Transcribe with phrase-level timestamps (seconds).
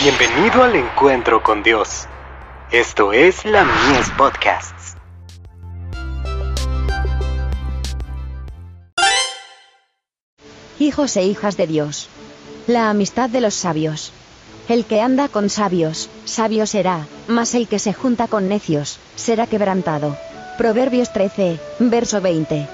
[0.00, 2.06] Bienvenido al encuentro con Dios.
[2.70, 4.94] Esto es la Mies Podcasts.
[10.78, 12.08] Hijos e hijas de Dios.
[12.68, 14.12] La amistad de los sabios.
[14.68, 19.48] El que anda con sabios, sabio será, mas el que se junta con necios, será
[19.48, 20.16] quebrantado.
[20.58, 22.68] Proverbios 13, verso 20.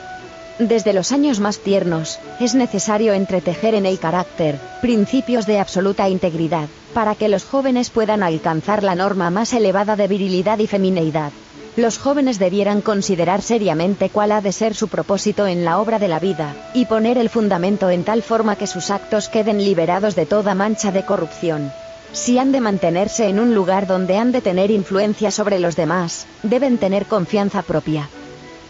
[0.58, 6.68] Desde los años más tiernos, es necesario entretejer en el carácter, principios de absoluta integridad,
[6.94, 11.32] para que los jóvenes puedan alcanzar la norma más elevada de virilidad y femineidad.
[11.76, 16.06] Los jóvenes debieran considerar seriamente cuál ha de ser su propósito en la obra de
[16.06, 20.24] la vida, y poner el fundamento en tal forma que sus actos queden liberados de
[20.24, 21.72] toda mancha de corrupción.
[22.12, 26.26] Si han de mantenerse en un lugar donde han de tener influencia sobre los demás,
[26.44, 28.08] deben tener confianza propia.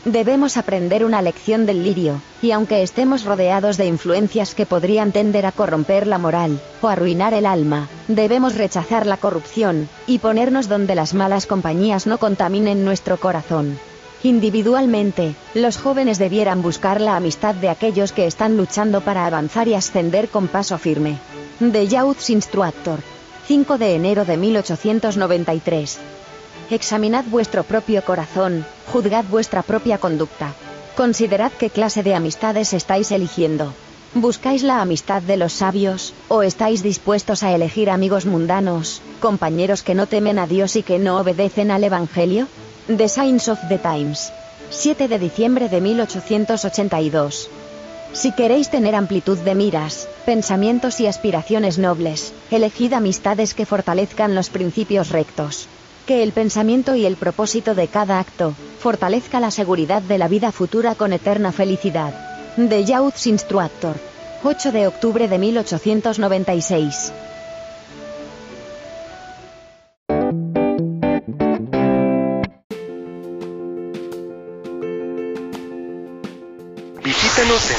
[0.04, 5.46] Debemos aprender una lección del lirio, y aunque estemos rodeados de influencias que podrían tender
[5.46, 10.94] a corromper la moral, o arruinar el alma, debemos rechazar la corrupción, y ponernos donde
[10.94, 13.78] las malas compañías no contaminen nuestro corazón.
[14.22, 19.74] Individualmente, los jóvenes debieran buscar la amistad de aquellos que están luchando para avanzar y
[19.74, 21.18] ascender con paso firme.
[21.60, 23.00] The Youth Instructor.
[23.46, 25.98] 5 de enero de 1893.
[26.70, 30.54] Examinad vuestro propio corazón, juzgad vuestra propia conducta.
[30.96, 33.72] Considerad qué clase de amistades estáis eligiendo.
[34.14, 39.94] ¿Buscáis la amistad de los sabios, o estáis dispuestos a elegir amigos mundanos, compañeros que
[39.94, 42.46] no temen a Dios y que no obedecen al Evangelio?
[42.86, 44.32] The Signs of the Times.
[44.70, 47.50] 7 de diciembre de 1882.
[48.12, 54.48] Si queréis tener amplitud de miras, pensamientos y aspiraciones nobles, elegid amistades que fortalezcan los
[54.48, 55.66] principios rectos.
[56.06, 60.52] Que el pensamiento y el propósito de cada acto fortalezca la seguridad de la vida
[60.52, 62.12] futura con eterna felicidad.
[62.56, 63.96] The Youth Instructor.
[64.42, 67.12] 8 de octubre de 1896.
[77.02, 77.78] Visítanos en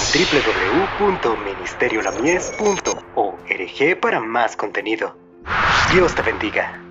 [0.99, 5.15] www.ministeriolamies.org para más contenido.
[5.93, 6.84] Dios te bendiga.